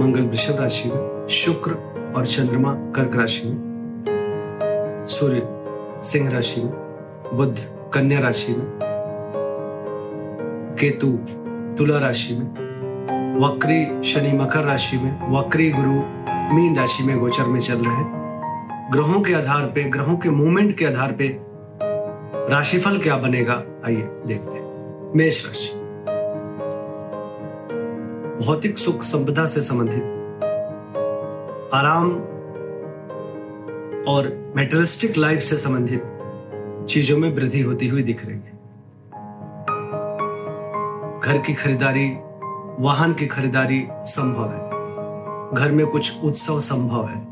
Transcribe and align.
मंगल 0.00 0.20
वृषभ 0.20 0.60
राशि 0.60 0.88
में, 0.88 1.28
शुक्र 1.28 1.70
और 2.16 2.26
चंद्रमा 2.26 2.72
कर्क 2.74 3.16
राशि 3.16 3.48
में, 3.48 5.06
सूर्य 5.10 5.48
सिंह 6.02 6.30
राशि 6.30 6.60
में, 6.60 6.72
बुध 7.34 7.58
कन्या 7.94 8.20
राशि 8.20 8.52
में, 8.52 8.66
केतु 10.80 11.08
तुला 11.78 11.98
राशि 11.98 12.34
में, 12.34 12.46
वक्री 13.40 14.02
शनि 14.04 14.32
मकर 14.32 14.64
राशि 14.64 14.96
में, 14.96 15.38
वक्री 15.38 15.70
गुरु 15.70 16.02
मीन 16.54 16.76
राशि 16.76 17.02
में 17.02 17.18
गोचर 17.18 17.44
में 17.44 17.60
चल 17.60 17.84
रहे 17.86 18.04
ग्रहों 18.92 19.20
के 19.20 19.34
आधार 19.34 19.66
पे, 19.66 19.84
ग्रहों 19.84 20.16
के 20.16 20.30
मूवमेंट 20.30 20.76
के 20.78 20.84
आधार 20.84 21.12
पे 21.12 21.36
राशिफल 22.50 22.98
क्या 22.98 23.16
बनेगा, 23.16 23.62
आइए 23.86 24.08
देखते 24.26 24.58
हैं। 24.58 25.12
मेष 25.16 25.46
राशि। 25.46 25.77
भौतिक 28.46 28.78
सुख 28.78 29.02
संपदा 29.02 29.46
से 29.46 29.62
संबंधित। 29.62 30.02
आराम 31.74 32.12
और 34.08 34.52
मेटलिस्टिक 34.56 35.16
लाइफ 35.16 35.40
से 35.40 35.56
संबंधित 35.56 36.02
चीज़ों 36.90 37.18
में 37.18 37.36
वृद्धि 37.36 37.60
होती 37.60 37.88
हुई 37.88 38.02
दिख 38.02 38.26
रही 38.26 38.34
है। 38.34 38.58
घर 41.20 41.38
की 41.38 41.54
खरीदारी, 41.54 42.12
वाहन 42.78 43.14
की 43.14 43.26
खरीदारी 43.26 43.86
संभव 43.90 44.52
है। 44.52 44.68
घर 45.54 45.72
में 45.72 45.86
कुछ 45.86 46.24
उत्सव 46.24 46.60
संभव 46.60 47.08
है। 47.08 47.26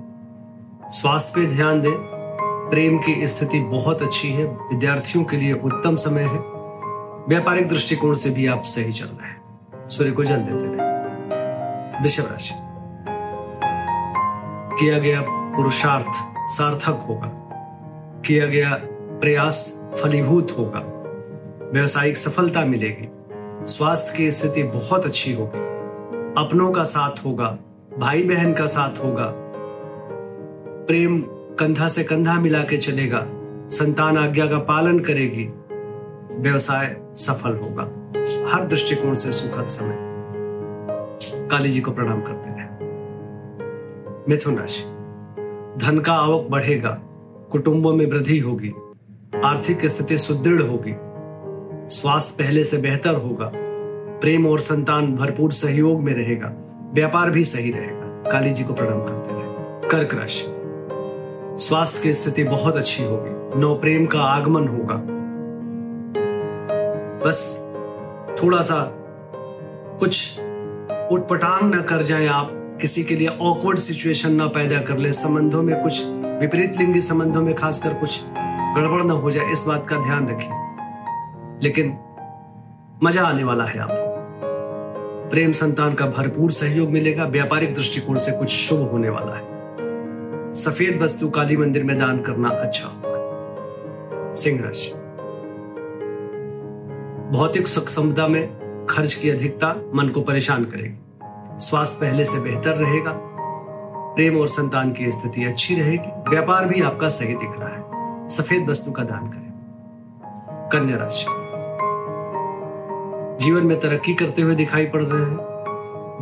स्वास्थ्य 0.91 1.41
पे 1.41 1.47
ध्यान 1.47 1.81
दें, 1.81 1.95
प्रेम 2.71 2.99
की 2.99 3.29
स्थिति 3.29 3.61
बहुत 3.61 4.03
अच्छी 4.03 4.29
है, 4.29 4.45
विद्यार्थियों 4.45 5.25
के 5.25 5.37
लिए 5.37 5.53
उत्तम 5.53 5.97
समय 5.97 6.23
है। 6.23 6.39
व्यापारिक 7.29 7.69
दृष्टिकोण 7.69 8.15
से 8.15 8.31
भी 8.31 8.47
आप 8.47 8.63
सही 8.63 8.93
चल 8.93 9.07
रहे 9.07 9.29
हैं। 9.29 9.47
सूर्य 9.89 10.11
को 10.11 10.25
जल 10.25 10.37
देते 10.37 10.77
रहे। 10.77 10.86
वृषभ 12.03 12.33
राशि 12.33 12.55
किया 14.81 14.99
गया 14.99 15.25
पुरुषार्थ 15.29 16.13
सार्थक 16.49 17.05
होगा। 17.09 17.33
किया 18.27 18.47
गया 18.47 18.81
प्रयास 19.21 19.85
फलीभूत 20.03 20.55
होगा। 20.59 20.81
व्यवसायिक 21.73 22.17
सफलता 22.17 22.61
मिलेगी। 22.65 23.09
स्वास्थ्य 23.67 24.17
की 24.17 24.31
स्थिति 24.31 24.63
बहुत 24.63 25.05
अच्छी 25.05 25.33
होगी। 25.33 25.59
अपनों 26.43 26.73
का 26.73 26.85
साथ 26.85 27.25
होगा। 27.25 27.59
भाई 27.99 28.23
बहन 28.23 28.55
का 28.55 28.67
साथ 28.67 29.05
होगा। 29.05 29.33
प्रेम 30.89 31.21
कंधा 31.59 31.89
से 31.89 32.05
कंधा 32.05 32.35
मिला 32.35 32.63
के 32.63 32.77
चलेगा। 32.77 33.27
संतान 33.69 34.19
आज्ञा 34.19 34.47
का 34.47 34.59
पालन 34.59 34.99
करेगी। 34.99 35.45
व्यवसाय 36.43 36.97
सफल 37.17 37.57
होगा। 37.57 37.83
हर 38.55 38.65
दृष्टिकोण 38.65 39.15
से 39.15 39.33
सुखद 39.33 39.69
समय। 39.69 40.06
काली 41.51 41.71
जी 41.71 41.81
को 41.81 41.91
प्रणाम 41.91 42.21
करते 42.21 42.51
रहे 42.51 42.65
मिथुन 44.29 44.59
राशि 44.59 44.83
धन 45.79 45.99
का 45.99 46.13
आवक 46.13 46.47
बढ़ेगा, 46.51 46.91
कुटुंबों 47.53 47.93
में 47.95 48.07
वृद्धि 48.07 48.39
होगी, 48.39 48.73
आर्थिक 49.45 49.87
स्थिति 49.87 50.19
सुदृढ़ 50.19 50.63
होगी, 50.63 50.95
स्वास्थ्य 51.97 52.43
पहले 52.45 52.65
से 52.65 52.79
बेहतर 52.79 53.15
होगा, 53.15 53.51
प्रेम 54.21 54.47
और 54.47 54.61
संतान 54.61 55.15
भरपूर 55.17 55.53
सहयोग 55.53 56.01
में 56.01 56.13
रहेगा, 56.15 56.53
व्यापार 56.95 57.31
भी 57.31 57.45
सही 57.45 57.71
रहेगा, 57.71 58.31
काली 58.31 58.53
जी 58.53 58.65
को 58.65 58.75
प्रणाम 58.75 59.01
करते 59.01 59.35
रहे 59.35 59.89
कर्क 59.89 60.15
राशि, 60.15 60.47
स्वास्थ्य 61.65 62.03
की 62.03 62.15
स्थिति 62.15 62.45
बहुत 62.45 62.77
अच्छी 62.77 63.05
होगी, 63.05 63.61
नौ 63.61 63.75
प्रेम 63.75 64.07
का 64.07 64.21
आगमन 64.21 64.69
होगा। 64.69 65.03
बस 67.27 67.39
थोड़ा 68.43 68.61
सा 68.61 68.83
कुछ 70.01 70.41
उटपटांग 71.13 71.75
न 71.75 71.83
कर 71.83 72.03
जाए 72.03 72.27
आप। 72.27 72.51
किसी 72.81 73.03
के 73.05 73.17
लिए 73.17 73.29
ऑकवर्ड 73.29 73.79
सिचुएशन 73.79 74.33
ना 74.33 74.47
पैदा 74.47 74.81
कर 74.81 74.99
ले। 74.99 75.13
संबंधों 75.13 75.63
में 75.63 75.75
कुछ 75.83 76.03
विपरीत 76.41 76.77
लिंगी 76.79 77.01
संबंधों 77.01 77.43
में 77.43 77.55
खासकर 77.55 77.95
कुछ 77.95 78.21
गड़बड़ 78.77 79.03
ना 79.03 79.15
हो 79.15 79.31
जाए, 79.31 79.53
इस 79.53 79.65
बात 79.69 79.87
का 79.89 79.97
ध्यान 79.97 80.29
रखिए 80.29 80.65
लेकिन 81.63 81.97
मज़ा 83.03 83.23
आने 83.23 83.45
वाला 83.45 83.65
है 83.65 83.79
आपको। 83.79 85.31
प्रेम 85.31 85.53
संतान 85.53 85.95
का 85.95 86.07
भरपूर 86.09 86.51
सहयोग 86.53 86.91
मिलेगा। 86.91 87.25
व्यापारिक 87.27 87.75
दृष्टिकोण 87.75 88.17
से 88.17 88.33
कुछ 88.33 88.51
शुभ 88.51 88.91
होने 88.91 89.09
वाला 89.09 89.37
है। 89.37 90.55
सफ़ेद 90.55 91.03
वस्तु 91.03 91.29
काली 91.29 91.57
मंदिर 91.57 91.85
में 91.85 91.99
दान 91.99 92.21
करना 92.23 92.49
अच्छा 92.51 92.87
होगा। 92.87 94.35
सिंह 94.35 94.61
राशि। 94.65 94.93
भौतिक 97.33 97.69
सुख 97.69 97.89
संपदा 97.89 98.29
में 98.29 98.49
खर्च 98.91 99.15
की 99.15 99.31
अधिकता 99.31 99.91
मन 99.95 100.09
को 100.09 100.21
परेशान 100.21 100.65
करेगी। 100.65 100.99
स्वास्थ्य 101.59 101.99
पहले 102.01 102.25
से 102.25 102.41
बेहतर 102.41 102.71
रहेगा। 102.71 103.13
प्रेम 104.17 104.41
और 104.41 104.49
संतान 104.49 104.93
की 104.93 105.13
स्थिति 105.13 105.45
अच्छी 105.45 105.75
रहेगी। 105.75 106.31
व्यापार 106.31 106.67
भी 106.67 106.83
आपका 106.83 107.09
सही 107.09 107.35
दिख 107.35 107.51
रहा 107.59 107.69
है। 107.69 107.87
सफ़ेद 108.29 108.69
वस्तु 108.69 108.93
का 108.93 109.03
दान 109.03 109.29
करें। 109.29 109.47
कन्या 110.73 110.97
राशि। 110.97 111.27
जीवन 113.45 113.67
में 113.67 113.81
तरक्की 113.81 114.15
करते 114.15 114.43
हुए 114.43 114.55
दिखाई 114.55 114.87
पड़ 114.87 115.03
रहे 115.03 115.31
हैं। 115.31 115.37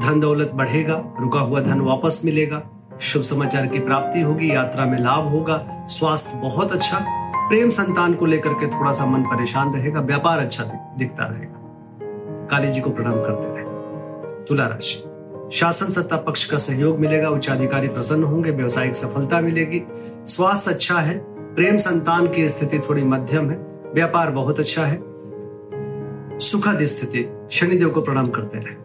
धन 0.00 0.20
दौलत 0.20 0.50
बढ़ेगा, 0.54 1.04
रुका 1.20 1.40
हुआ 1.40 1.60
धन 1.60 1.80
वापस 1.80 2.22
मिलेगा। 2.24 2.62
शुभ 3.00 3.22
समाचार 3.22 3.66
की 3.66 3.78
प्राप्ति 3.78 4.20
होगी, 4.20 4.54
यात्रा 4.54 4.84
में 4.84 4.98
लाभ 4.98 5.28
होगा, 5.28 5.86
स्वास्थ्य 5.88 6.38
बहुत 6.38 6.72
अच्छा। 6.72 6.98
प्रेम 7.48 7.70
संतान 7.70 8.14
को 8.14 8.26
लेकर 8.26 8.50
के 8.50 8.66
थोड़ा 8.66 8.92
सा 8.92 9.06
मन 9.06 9.22
परेशान 9.22 9.74
रहेगा, 9.74 10.00
व्यापार 10.00 10.38
अच्छा 10.38 10.64
दिखता 10.98 11.26
रहेगा। 11.26 11.63
काली 12.50 12.72
जी 12.72 12.80
को 12.80 12.90
प्रणाम 12.90 13.14
करते 13.14 13.56
रहे। 13.56 13.64
तुला 14.44 14.66
राशि। 14.66 15.04
शासन 15.52 15.86
सत्ता 15.86 16.16
पक्ष 16.16 16.44
का 16.44 16.56
सहयोग 16.56 16.98
मिलेगा, 16.98 17.28
उच्चाधिकारी 17.28 17.88
प्रसन्न 17.88 18.24
होंगे, 18.24 18.50
व्यवसायिक 18.50 18.96
सफलता 18.96 19.40
मिलेगी। 19.40 19.82
स्वास्थ्य 20.26 20.70
अच्छा 20.70 20.94
है, 20.94 21.18
प्रेम 21.54 21.76
संतान 21.76 22.28
की 22.28 22.48
स्थिति 22.48 22.78
थोड़ी 22.78 23.04
मध्यम 23.04 23.50
है, 23.50 23.56
व्यापार 23.94 24.30
बहुत 24.30 24.60
अच्छा 24.60 24.84
है। 24.84 25.02
सुखद 26.38 26.78
स्थिति, 26.82 27.48
शनिदेव 27.50 27.90
को 27.90 28.00
प्रणाम 28.00 28.26
करते 28.26 28.58
रहे। 28.58 28.84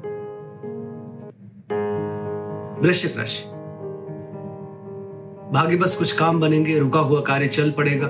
वृश्चिक 2.81 3.18
राशि। 3.18 3.50
भाग्य 5.53 5.76
बस 5.76 5.96
कुछ 5.97 6.12
काम 6.12 6.40
बनेंगे, 6.40 6.80
रुका 6.80 7.00
हुआ 7.00 7.22
कार्य 7.22 7.47
चल 7.47 7.72
पड़ेगा। 7.72 8.08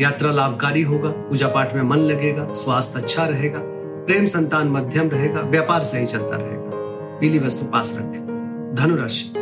यात्रा 0.00 0.32
लाभकारी 0.32 0.82
होगा, 0.82 1.08
पूजा 1.08 1.48
पाठ 1.48 1.74
में 1.74 1.82
मन 1.82 1.96
लगेगा, 1.96 2.52
स्वास्थ्य 2.52 3.00
अच्छा 3.00 3.26
रहेगा। 3.26 3.58
प्रेम 4.06 4.24
संतान 4.24 4.68
मध्यम 4.68 5.08
रहेगा, 5.08 5.40
व्यापार 5.40 5.82
सही 5.82 6.06
चलता 6.06 6.36
रहेगा। 6.36 6.70
पीली 7.18 7.38
वस्तु 7.38 7.66
पास 7.66 7.96
रखें। 7.98 8.74
धनुराशि। 8.74 9.32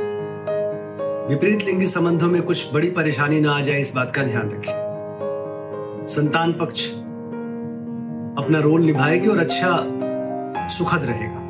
विपरीत 1.28 1.62
लिंगी 1.62 1.86
संबंधों 1.86 2.26
में 2.26 2.42
कुछ 2.42 2.74
बड़ी 2.74 2.90
परेशानी 2.90 3.40
ना 3.40 3.52
आ 3.52 3.60
जाए, 3.60 3.80
इस 3.80 3.94
बात 3.96 4.12
का 4.14 4.22
ध्यान 4.22 4.50
रखें। 4.50 4.90
संतान 6.08 6.52
पक्ष 6.52 6.92
अपना 8.44 8.60
रोल 8.60 8.82
निभाएगी 8.82 9.28
और 9.28 9.38
अच्छा 9.38 9.84
सुखद 10.68 11.02
रहेगा। 11.02 11.40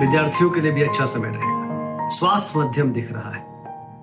विद्यार्थियों 0.00 0.50
के 0.50 0.60
लिए 0.60 0.72
भी 0.72 0.82
अच्छा 0.82 1.04
समय 1.04 1.28
रहेगा। 1.28 2.08
स्वास्थ्य 2.08 2.58
मध्यम 2.58 2.92
दिख 2.92 3.12
रहा 3.12 3.30
है। 3.30 3.46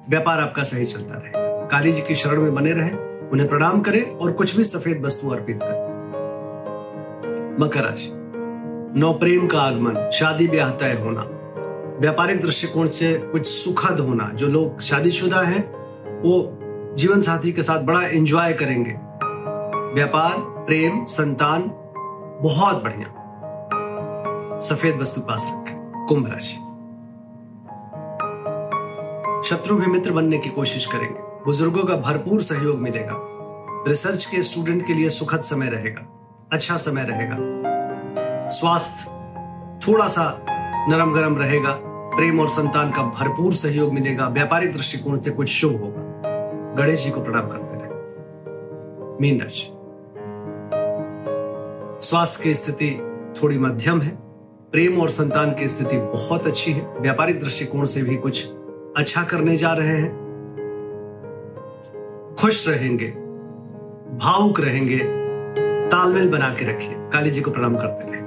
व्यापार 0.10 0.40
आपका 0.40 0.63
सही 0.63 0.86
चलता 0.86 1.13
रहे 1.13 1.31
काली 1.68 1.92
जी 1.92 2.01
की 2.01 2.16
शरण 2.16 2.42
में 2.42 2.56
बने 2.56 2.72
रहे, 2.72 2.90
उन्हें 3.30 3.50
प्रणाम 3.50 3.81
करें 3.81 4.18
और 4.18 4.31
कुछ 4.31 4.57
भी 4.57 4.63
सफ़ेद 4.63 5.06
वस्तु 5.06 5.30
अर्पित 5.30 5.60
करें। 5.63 5.98
मकर 7.60 7.81
राशि। 7.81 8.17
नौ 8.98 9.14
प्रेम 9.14 9.48
का 9.48 9.62
आगमन, 9.62 10.12
शादी 10.12 10.48
ब्याह 10.48 10.72
तय 10.72 10.92
होना। 10.92 11.22
व्यापारिक 12.00 12.42
दृष्टिकोण 12.42 12.88
से 12.88 13.18
कुछ 13.18 13.48
सुखद 13.48 14.00
होना, 14.00 14.32
जो 14.34 14.48
लोग 14.48 14.80
शादीशुदा 14.80 15.42
हैं, 15.42 15.74
वो 16.22 16.60
जीवन 16.96 17.20
साथी 17.20 17.52
के 17.54 17.64
साथ 17.64 17.84
बड़ा 17.84 18.02
एंजॉय 18.02 18.54
करेंगे। 18.54 18.92
व्यापार, 19.94 20.36
प्रेम, 20.40 21.06
संतान, 21.06 21.62
बहुत 22.42 22.84
बढ़िया। 22.84 23.14
सफ़ेद 24.60 24.98
वस्तु 24.98 25.22
पास 25.22 25.52
रखें, 25.52 26.06
कुंभ 26.08 26.28
राशि। 26.28 26.56
शत्रु 29.50 29.76
भी 29.76 29.86
मित्र 29.86 30.12
बनने 30.12 30.38
की 30.38 30.50
कोशिश 30.50 30.86
करेंगे। 30.86 31.20
बुज़ुर्गों 31.46 31.84
का 31.84 31.96
भरपूर 31.96 32.42
सहयोग 32.42 32.76
मिलेगा। 32.76 33.16
रिसर्च 33.88 34.26
के 34.26 34.42
स्टूडेंट 34.44 34.88
के 34.88 34.94
लिए 34.94 35.10
सुखद 35.10 35.42
समय 35.42 35.70
रहेगा 35.70 36.14
अच्छा 36.52 36.78
समय 36.78 37.04
रहेगा। 37.04 37.67
स्वास्थ्य 38.50 39.12
थोड़ा 39.88 40.08
सा 40.08 40.46
नरम 40.90 41.14
गरम 41.14 41.38
रहेगा, 41.38 41.80
प्रेम 41.86 42.40
और 42.40 42.50
संतान 42.50 42.92
का 42.92 43.02
भरपूर 43.02 43.54
सहयोग 43.54 43.94
मिलेगा, 43.94 44.28
व्यापारिक 44.28 44.74
दृष्टिकोण 44.74 45.18
से 45.18 45.32
कुछ 45.32 45.50
शुभ 45.50 45.72
होगा। 45.72 46.08
गणेश 46.74 47.06
जी 47.06 47.12
को 47.12 47.24
प्रणाम 47.24 47.48
करते 47.48 47.78
रहे। 47.78 47.88
मीन 49.22 49.42
राशि। 49.42 49.74
स्वास्थ्य 52.08 52.44
की 52.44 52.54
स्थिति 52.54 53.04
थोड़ी 53.44 53.58
मध्यम 53.58 54.02
है। 54.02 54.18
प्रेम 54.72 55.02
और 55.02 55.10
संतान 55.10 55.56
की 55.56 55.68
स्थिति 55.68 55.98
बहुत 55.98 56.48
अच्छी 56.48 56.72
है। 56.72 57.00
व्यापारिक 57.00 57.40
दृष्टिकोण 57.40 57.86
से 57.86 58.02
भी 58.02 58.16
कुछ 58.16 58.52
अच्छा 58.98 59.24
करने 59.24 59.58
जा 59.58 59.74
रहे 59.74 59.88
हैं। 59.88 60.28
खुश 62.40 62.70
रहेंगे, 62.70 63.08
भावुक 64.18 64.60
रहेंगे, 64.60 65.00
तालमेल 65.90 66.30
बना 66.30 66.50
के 66.50 66.66
रखिए। 66.66 66.96
काली 66.98 67.32
जी 67.32 67.42
को 67.42 67.52
प्रणाम 67.52 67.76
करते 67.76 68.12
रहे। 68.12 68.26